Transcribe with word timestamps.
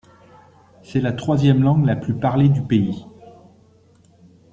C'est 0.81 0.99
la 0.99 1.13
troisième 1.13 1.61
langue 1.61 1.85
la 1.85 1.95
plus 1.95 2.15
parlée 2.15 2.49
du 2.49 2.63
pays. 2.63 3.05